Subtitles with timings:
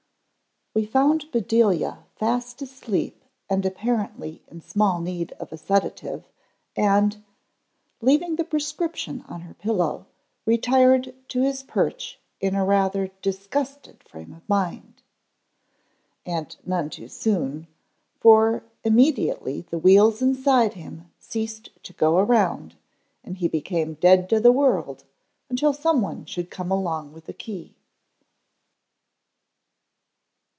[0.81, 6.29] _HE found Bedelia fast asleep and apparently in small need of a sedative,
[6.77, 7.21] and,
[7.99, 10.05] leaving the prescription on her pillow,
[10.45, 15.01] retired to his perch in a rather disgusted frame of mind.
[16.25, 17.67] And none too soon,
[18.21, 22.75] for immediately the wheels inside him ceased to go around
[23.25, 25.03] and he became dead to the world
[25.49, 27.75] until someone should come along with a key.